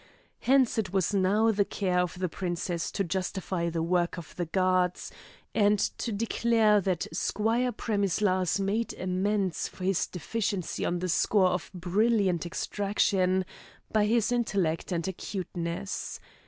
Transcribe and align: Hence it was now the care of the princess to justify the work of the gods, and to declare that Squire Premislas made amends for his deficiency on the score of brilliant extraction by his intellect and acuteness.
Hence 0.39 0.79
it 0.79 0.91
was 0.91 1.13
now 1.13 1.51
the 1.51 1.63
care 1.63 1.99
of 1.99 2.17
the 2.17 2.27
princess 2.27 2.89
to 2.93 3.03
justify 3.03 3.69
the 3.69 3.83
work 3.83 4.17
of 4.17 4.35
the 4.35 4.47
gods, 4.47 5.11
and 5.53 5.77
to 5.77 6.11
declare 6.11 6.81
that 6.81 7.05
Squire 7.13 7.71
Premislas 7.71 8.59
made 8.59 8.95
amends 8.97 9.67
for 9.67 9.83
his 9.83 10.07
deficiency 10.07 10.83
on 10.85 10.97
the 10.97 11.07
score 11.09 11.49
of 11.49 11.69
brilliant 11.75 12.47
extraction 12.47 13.45
by 13.93 14.07
his 14.07 14.31
intellect 14.31 14.91
and 14.91 15.07
acuteness. 15.07 16.19